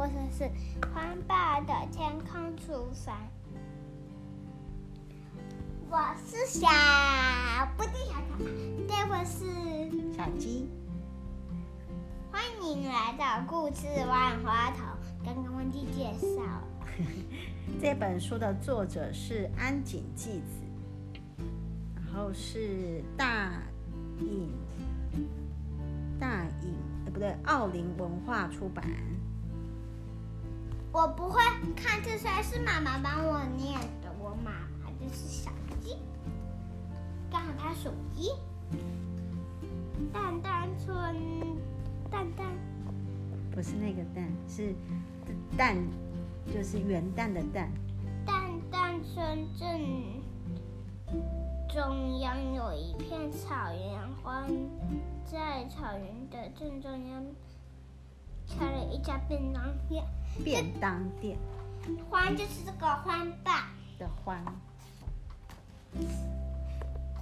[0.00, 0.44] 故事是
[0.94, 3.14] 《欢爸的天空厨房》。
[5.90, 6.66] 我是小
[7.76, 8.44] 布丁小可，
[8.88, 10.70] 这位是小鸡。
[12.32, 14.86] 欢迎来到故事万花筒。
[15.22, 16.66] 刚刚忘记介绍了，
[17.78, 21.44] 这本书的作者是安井纪子，
[21.94, 23.52] 然后是大
[24.20, 24.50] 影
[26.18, 26.74] 大影，
[27.04, 28.82] 呃，不对，奥林文化出版。
[30.92, 31.40] 我不会
[31.76, 34.10] 看这些，是妈妈帮我念的。
[34.18, 34.50] 我妈
[34.82, 35.96] 妈就是小鸡，
[37.30, 38.32] 刚好她属鸡。
[40.12, 40.94] 蛋蛋村，
[42.10, 42.46] 蛋蛋，
[43.52, 44.74] 不是那个蛋，是
[45.56, 45.76] 蛋，
[46.52, 47.70] 就是元旦的蛋。
[48.26, 49.68] 蛋蛋村正
[51.68, 54.48] 中央有一片草原，荒
[55.24, 57.24] 在草原的正中央
[58.58, 60.04] 开了一家便当店。
[60.44, 61.36] 便当店，
[62.08, 64.42] 欢就是这个欢爸的欢，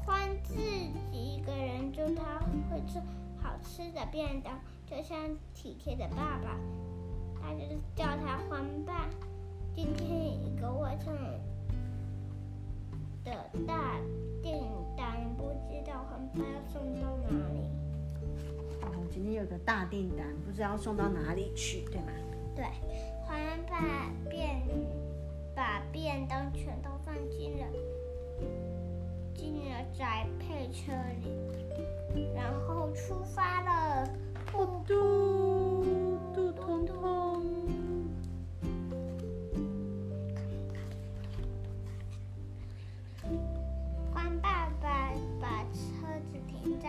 [0.05, 2.39] 欢自己一个人住，他
[2.71, 3.03] 会做
[3.43, 5.19] 好吃的便当，就像
[5.55, 6.55] 体贴的爸爸，
[7.41, 9.09] 他就是叫他欢爸。
[9.75, 11.13] 今天有一个外送
[13.25, 13.97] 的大
[14.43, 14.63] 订
[14.97, 17.88] 单，不知道欢爸要送到哪里。
[18.83, 22.13] 哦，今天有个大订单，不知道要送到哪里去，对吗？
[22.55, 22.65] 对，
[23.27, 24.63] 欢爸便
[25.55, 27.67] 把便当全都放进了
[29.35, 30.93] 进了宅配车
[32.15, 34.09] 里，然后出发了。
[34.51, 36.95] 嘟嘟嘟嘟嘟。
[44.13, 46.89] 欢爸爸把车子停在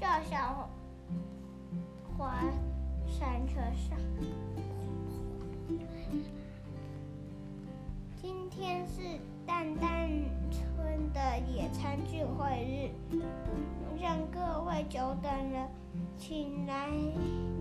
[0.00, 0.68] 小小
[2.16, 2.34] 花
[3.06, 3.98] 山车上。
[8.16, 9.02] 今天是
[9.46, 10.08] 蛋蛋
[10.50, 13.20] 村的野餐聚会日，
[14.00, 15.68] 让各位久等了，
[16.16, 16.88] 请来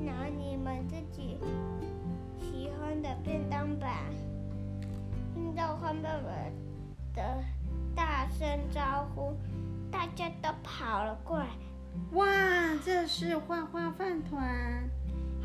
[0.05, 1.37] 拿你们自己
[2.39, 4.05] 喜欢的便当吧。
[5.33, 6.29] 听到欢爸爸
[7.13, 7.43] 的
[7.95, 9.33] 大声招呼，
[9.91, 11.47] 大家都跑了过来。
[12.13, 12.25] 哇，
[12.85, 14.89] 这是画画饭团。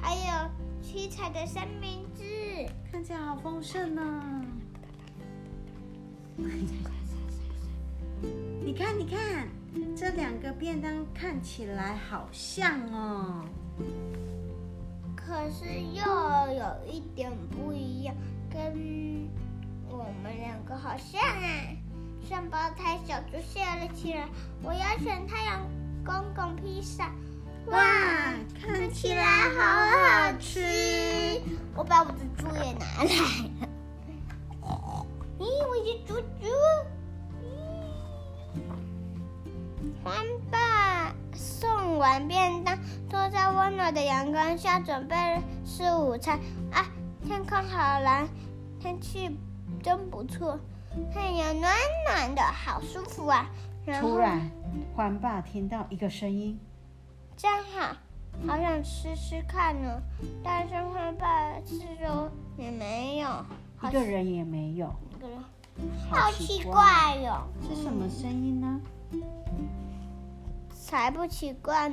[0.01, 0.51] 还有
[0.81, 4.45] 七彩的三明治，看起来好丰盛呢、啊。
[8.65, 9.49] 你看，你看，
[9.97, 13.45] 这两个便当看起来好像哦，
[15.17, 15.65] 可是
[15.95, 16.03] 又
[16.55, 18.15] 有一点不一样，
[18.51, 19.29] 跟
[19.89, 21.77] 我们两个好像啊。
[22.29, 24.29] 双胞胎小，猪笑了起来。
[24.63, 25.61] 我要选太阳
[26.05, 27.11] 公公披萨。
[27.67, 27.79] 哇，
[28.61, 29.61] 看起来好
[30.31, 30.61] 好吃！
[31.75, 33.11] 我把我的猪也拿来了。
[35.39, 36.47] 咦，我的猪猪！
[40.03, 40.15] 欢
[40.51, 42.79] 爸送完便当，
[43.11, 45.17] 坐在温暖的阳光下，准备
[45.67, 46.41] 吃午餐。
[46.73, 46.87] 啊，
[47.27, 48.27] 天空好蓝，
[48.81, 49.39] 天气
[49.83, 50.59] 真不错，
[51.13, 51.71] 太阳暖
[52.07, 53.47] 暖的，好舒服啊！
[53.95, 54.51] 突然，
[54.95, 56.59] 欢爸听到一个声音。
[57.37, 57.97] 真好，
[58.47, 60.01] 好想吃吃看呢。
[60.43, 63.29] 但是欢爸四周也没有，
[63.89, 64.93] 一个人也没有。
[65.17, 65.39] 一个人，
[66.11, 67.47] 好奇怪哟、哦！
[67.63, 68.81] 是什么声音呢？
[70.71, 71.89] 才不奇怪，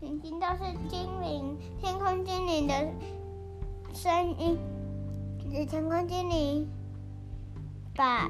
[0.00, 2.74] 你听到是精灵，天空精灵的
[3.92, 4.58] 声音。
[5.52, 6.68] 是天空精灵
[7.94, 8.28] 把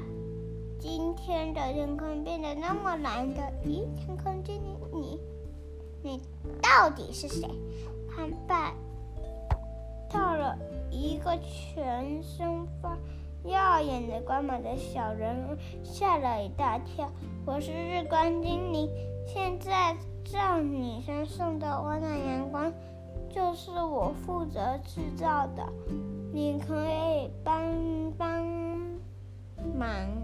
[0.79, 3.41] 今天的天空变得那么蓝的。
[3.65, 5.19] 咦，天空精灵你？
[6.03, 6.21] 你
[6.61, 7.49] 到底是谁？
[8.15, 8.73] 欢爸
[10.09, 10.57] 到了
[10.91, 12.95] 一个全身发
[13.43, 17.09] 耀眼的光芒的小人，吓了一大跳。
[17.45, 18.87] 我是日光精灵，
[19.25, 22.71] 现在照你身上的温暖阳光，
[23.29, 25.67] 就是我负责制造的。
[26.31, 28.45] 你可以帮帮
[29.75, 30.16] 忙。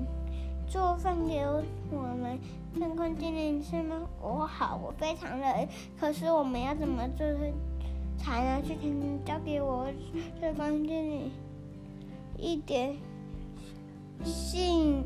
[0.67, 1.45] 做饭给
[1.91, 2.39] 我们
[2.73, 4.01] 天空精灵吃吗？
[4.21, 5.67] 哦，好，我非常乐意。
[5.99, 7.25] 可是我们要怎么做
[8.17, 9.23] 才能去天空？
[9.23, 9.87] 交给我
[10.41, 11.31] 日光精灵
[12.37, 12.95] 一点
[14.23, 15.03] 信。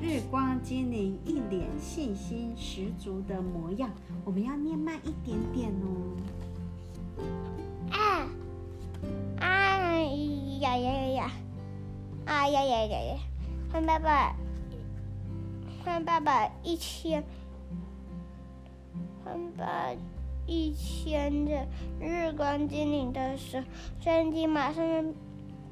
[0.00, 3.90] 日光精灵一脸信心十足的模样。
[4.24, 5.86] 我们要念慢一点点哦。
[7.90, 8.28] 啊！
[9.40, 10.04] 哎
[10.60, 11.30] 呀呀呀呀！
[12.26, 13.18] 哎呀呀呀呀！
[13.74, 14.36] 欢爸爸，
[15.84, 17.24] 欢爸爸一千，
[19.24, 19.90] 欢爸
[20.46, 21.66] 一牵着
[22.00, 23.58] 日光精灵的手，
[23.98, 25.12] 身体马上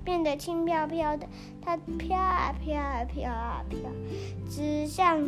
[0.02, 1.28] 变得轻飘飘的。
[1.64, 3.78] 它飘啊飘啊飘啊飘，
[4.50, 5.25] 直向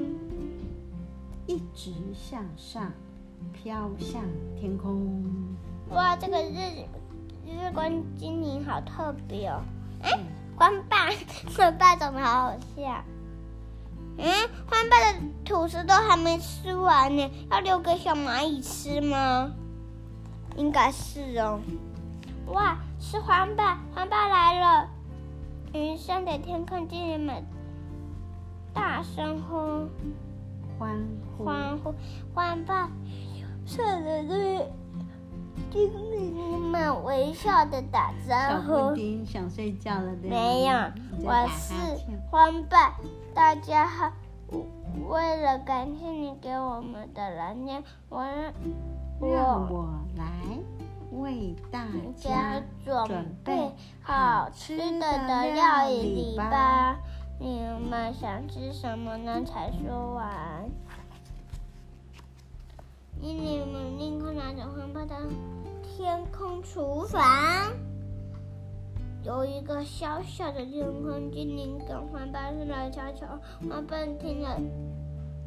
[1.47, 2.93] 一直向上
[3.53, 4.21] 飘向
[4.59, 5.23] 天空。
[5.91, 6.59] 哇，这个日
[7.47, 9.63] 日光精灵好特别哦！
[10.03, 10.11] 哎，
[10.57, 11.11] 欢爸，
[11.57, 13.05] 欢爸长得好好笑。
[14.17, 14.33] 嗯，
[14.69, 19.51] 欢爸的吐司都还没吃完呢，要留给小蚂蚁吃吗？
[20.57, 21.61] 应该是哦。
[22.47, 24.89] 哇，是欢爸，欢爸来了！
[25.73, 27.45] 云上的天空精灵们
[28.73, 29.89] 大声呼
[30.79, 31.05] 欢
[31.37, 31.95] 呼欢呼，
[32.33, 32.89] 欢爸
[33.67, 34.71] 上的对
[35.71, 38.73] 精灵们微笑的打招呼。
[38.73, 40.37] 小布丁想睡觉了，对吗？
[40.37, 40.75] 没有，
[41.25, 41.75] 我是
[42.31, 42.95] 欢爸。
[43.35, 44.13] 大家好，
[45.09, 48.19] 为了感谢你给我们的能量，我
[49.19, 50.25] 我让我来
[51.13, 51.87] 为大
[52.17, 53.73] 家准备
[54.03, 56.97] 好吃的的料理吧。
[57.41, 57.61] 你
[57.91, 59.43] 们想吃什么呢？
[59.45, 60.71] 才说完。
[63.25, 65.17] 精灵们立刻拿着黄包到
[65.83, 67.73] 天空厨房。
[69.23, 73.27] 有一个小小的天空精灵跟欢爸是来悄悄，
[73.67, 74.61] 欢爸听了，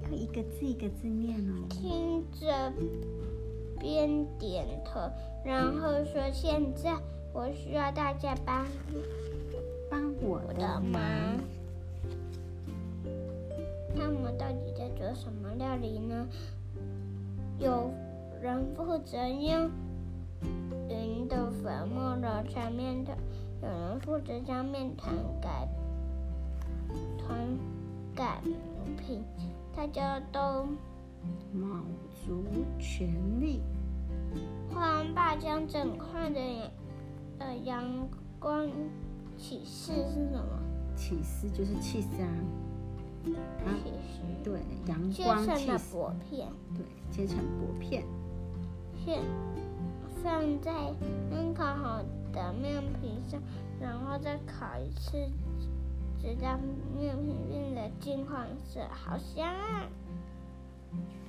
[0.06, 1.68] 要一个字一个字念哦。
[1.69, 2.74] 听着，
[3.79, 5.00] 边点头，
[5.45, 6.97] 然后说：“现在
[7.31, 8.65] 我需要大家帮
[9.88, 11.00] 帮我的忙。
[13.95, 16.27] 他们到底在做什么料理呢？
[17.59, 17.92] 有
[18.42, 19.69] 人负责用
[20.89, 23.18] 云的粉末揉成面团。”
[23.59, 25.68] 有人负责将面团改
[27.18, 27.57] 团
[28.15, 28.39] 擀
[28.95, 29.24] 平，
[29.75, 30.68] 大家都
[31.51, 31.83] 卯
[32.24, 32.44] 足
[32.77, 33.07] 全
[33.42, 33.62] 力。
[34.71, 36.39] 欢爸将整块的
[37.39, 38.07] 呃阳
[38.39, 38.69] 光
[39.36, 40.60] 启示是什么？
[40.95, 42.30] 启示就是起司啊。
[44.44, 46.47] 对，阳光成薄片。
[46.75, 48.03] 对，切成薄片。
[48.95, 49.21] 片
[50.24, 50.94] 放在
[51.29, 52.03] 刚烤好
[52.33, 53.41] 的面皮上，
[53.79, 55.12] 然后再烤一次，
[56.21, 56.57] 直到
[56.97, 59.88] 面皮变得金黄色，好香啊！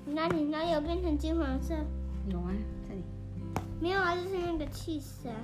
[0.07, 1.75] 哪里哪有变成金黄色？
[2.29, 2.53] 有啊，
[2.89, 3.03] 这里。
[3.81, 5.37] 没有啊，就是那个起司啊，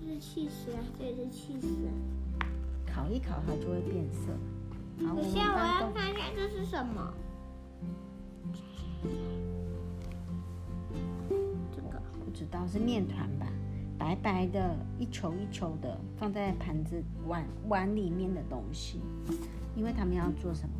[0.00, 2.46] 这是起司啊，这是起司啊。
[2.86, 4.32] 烤一烤它就会变色。
[5.02, 7.12] 等下我要看一下这是什么。
[11.70, 13.46] 这个不知道是面团吧？
[13.98, 19.00] 白白的，一球一球的，放在盘子碗碗里面的东西，
[19.76, 20.74] 因为他们要做什么？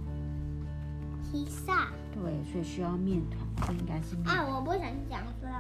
[1.31, 1.91] 披萨。
[2.13, 4.17] 对，所以需要面团，这应该是。
[4.25, 5.53] 啊，我不想讲出来，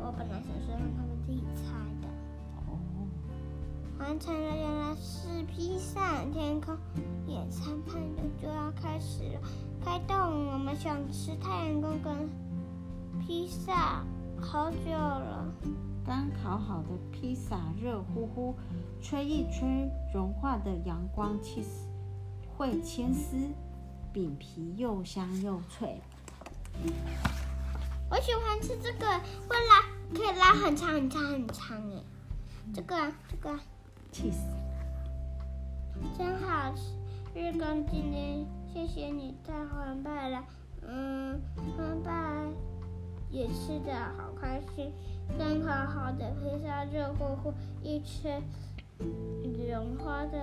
[0.00, 1.42] 我我本来想说让他们自己。
[3.98, 6.24] 完成了，原来是披萨。
[6.32, 6.76] 天空
[7.26, 9.40] 野餐派对就要开始了，
[9.84, 10.16] 开动！
[10.52, 12.28] 我们想吃太阳公公
[13.18, 14.04] 披萨
[14.40, 15.52] 好久了。
[16.06, 18.54] 刚烤好的披萨热乎乎，
[19.02, 21.86] 吹一吹，融化的阳光起司
[22.56, 23.36] 会牵丝，
[24.12, 26.00] 饼皮又香又脆。
[28.10, 29.06] 我喜欢吃这个，
[29.48, 29.82] 会拉，
[30.14, 32.02] 可以拉很长很长很长哎。
[32.72, 33.62] 这个啊，这个起
[34.30, 34.46] 司
[36.16, 36.82] 真好吃。
[37.34, 40.44] 日光精灵，谢谢你带黄爸了。
[40.82, 41.40] 嗯，
[41.76, 42.44] 黄爸
[43.30, 44.92] 也吃的好开心。
[45.38, 48.40] 刚烤好的披萨热乎乎，一吃
[49.70, 50.38] 融化的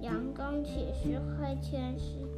[0.00, 2.28] 阳光起司会牵丝，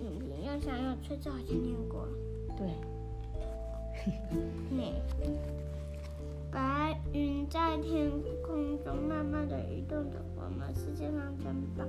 [0.00, 0.04] 嗯，
[0.44, 2.06] 又香又脆，这好像念过。
[2.56, 2.68] 对。
[4.68, 4.92] 你
[6.54, 8.08] 白云在天
[8.46, 11.84] 空中慢慢的移动着，我们世界上真棒。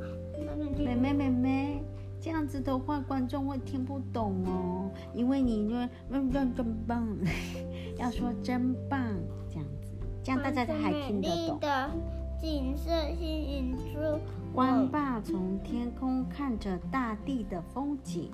[0.75, 1.83] 妹妹妹妹。
[2.19, 7.05] 这样子的话，观众会听不懂哦，因为你说嗯真真棒，
[7.97, 8.99] 要说真棒
[9.47, 9.93] 这样子，
[10.23, 11.59] 这样大家才还听得懂。
[12.41, 14.19] 景色吸引住
[14.55, 18.31] 欢爸从天空看着大地的风景，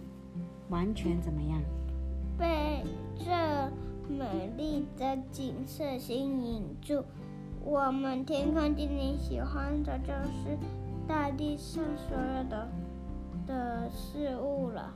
[0.70, 1.60] 完全怎么样？
[2.38, 2.86] 被
[3.20, 3.26] 这
[4.18, 7.04] 美丽的景色吸引住。
[7.64, 10.58] 我们天空精灵喜欢的就是
[11.08, 12.68] 大地上所有的。
[13.48, 14.94] 的事物了，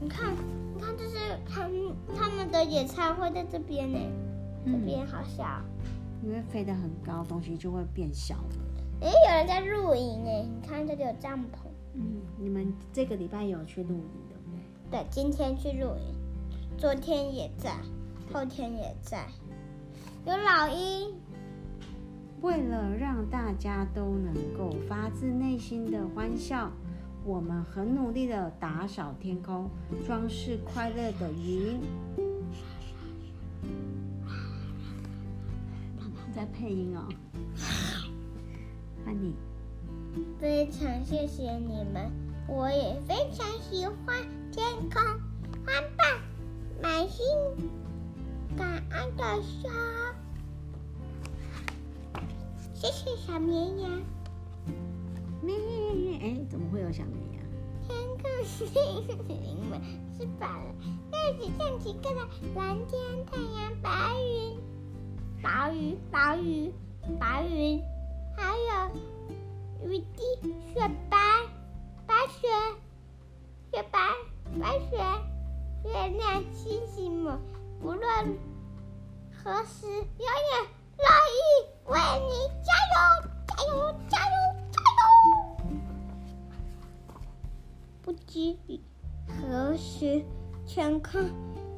[0.00, 0.34] 你看，
[0.74, 3.98] 你看，这是他们他们的野餐会在这边呢，
[4.64, 5.60] 这边好小，
[6.22, 8.36] 因为飞得很高，东西就会变小。
[9.02, 11.68] 哎，有人在露营哎，你看这里有帐篷。
[11.92, 14.50] 嗯，你们这个礼拜有去露营对不
[14.90, 15.02] 对？
[15.02, 16.14] 对，今天去露营，
[16.78, 17.76] 昨天也在。
[18.32, 19.26] 后天也在。
[20.24, 21.14] 有老鹰。
[22.40, 26.70] 为了让大家都能够发自内心的欢笑，
[27.24, 29.70] 我们很努力的打扫天空，
[30.06, 31.80] 装饰快乐的云。
[36.34, 37.08] 在配音哦，
[39.04, 39.32] 欢迎。
[40.38, 42.10] 非常谢谢你们，
[42.48, 44.16] 我也非常喜欢
[44.52, 45.00] 天空，
[45.64, 46.04] 欢爸，
[46.82, 47.24] 满心
[48.56, 49.70] 感恩的说，
[52.72, 54.02] 谢谢小绵羊。
[55.42, 55.54] 咩？
[56.22, 57.42] 哎，怎么会有小绵羊？
[57.86, 58.64] 天空是
[59.26, 59.80] 你们
[60.16, 60.74] 吃饱了，
[61.12, 62.20] 日子像几个的
[62.54, 63.88] 蓝天、太阳、白
[64.20, 64.58] 云。
[65.42, 66.72] 白云、白云、
[67.20, 67.82] 白云，
[68.34, 70.22] 还有雨滴、
[70.72, 70.80] 雪
[71.10, 71.18] 白、
[72.06, 72.48] 白雪、
[73.70, 73.98] 雪白、
[74.58, 74.96] 白雪、
[75.84, 77.38] 月亮、星星们，
[77.80, 78.38] 不论
[79.30, 80.66] 何时，永远
[80.98, 81.38] 乐意
[81.86, 82.30] 为你
[82.62, 82.96] 加油、
[83.46, 83.72] 加油、
[84.08, 84.34] 加油、
[84.72, 85.02] 加油！
[88.02, 88.56] 不知
[89.28, 90.24] 何时，
[90.66, 91.30] 天空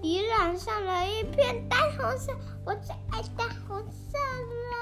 [0.03, 2.33] 已染上了一片淡红色。
[2.65, 4.17] 我最爱淡红色
[4.71, 4.75] 了。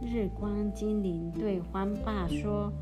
[0.00, 2.72] 日光精灵对欢爸说：“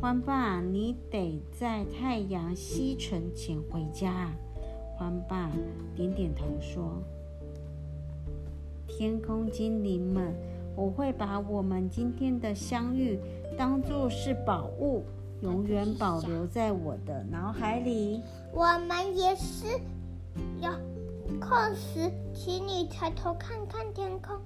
[0.00, 4.30] 欢爸，你得在太阳西沉前回家。”
[5.00, 5.50] 欢爸
[5.96, 7.02] 点点头说
[8.86, 10.34] ：“天空精灵们，
[10.76, 13.18] 我会把我们今天的相遇
[13.56, 15.02] 当作是宝物，
[15.40, 18.20] 永远保留在我的脑海里。”
[18.52, 19.64] 我们也是
[20.60, 20.70] 有。
[21.40, 24.36] 空时，请你抬头看看天空。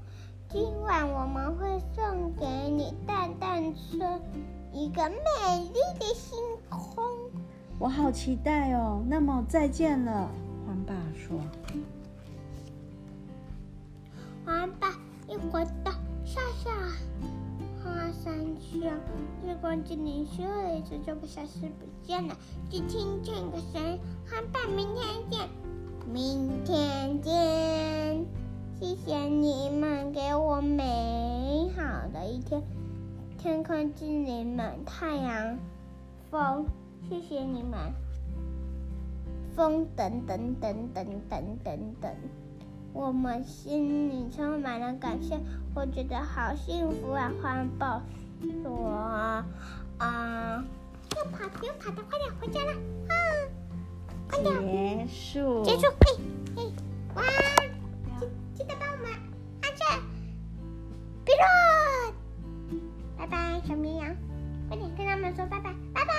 [0.48, 4.20] 今晚我们会送给你蛋蛋村
[4.72, 6.38] 一个美丽的星
[6.70, 7.04] 空。
[7.78, 9.02] 我好期待哦！
[9.08, 10.30] 那么再见了，
[10.66, 11.38] 欢爸说。
[14.44, 14.88] 欢爸
[15.26, 15.90] 一会儿到
[16.24, 16.70] 笑笑
[17.82, 18.88] 花山丘，
[19.44, 22.36] 日光精灵咻的一声就不消失不见了。
[22.70, 23.98] 只听见一个声音：
[24.30, 25.48] 欢爸，明天见。
[26.12, 28.24] 明天见，
[28.78, 32.62] 谢谢你们给我美好的一天。
[33.36, 35.58] 天空精灵们，太阳，
[36.30, 36.66] 风，
[37.08, 37.92] 谢谢你们。
[39.56, 42.12] 风等等等等等等等，
[42.92, 45.38] 我们心里充满了感谢。
[45.76, 47.30] 我觉得好幸福啊！
[47.40, 48.02] 环保
[48.62, 48.90] 说
[49.98, 50.64] ：“啊，
[51.16, 52.72] 要跑不用跑的，快点回家了
[53.08, 53.14] 啊！”
[54.42, 55.62] 结束。
[55.64, 55.86] 结束。
[56.00, 56.18] 嘿，
[56.56, 56.72] 嘿，
[57.14, 57.22] 哇！
[58.18, 59.06] 记记得帮我们
[59.62, 60.00] 按赞。
[61.24, 62.76] 比如，
[63.16, 64.16] 拜拜，小绵羊，
[64.68, 66.13] 快点跟他们说拜拜拜拜。